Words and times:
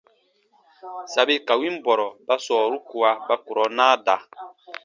Sabi 1.13 1.35
ka 1.47 1.53
win 1.59 1.75
bɔrɔ 1.85 2.07
ba 2.27 2.35
sɔɔru 2.45 2.77
kua 2.89 3.09
ba 3.27 3.35
kurɔ 3.45 3.65
naa 3.77 3.95
da. 4.05 4.15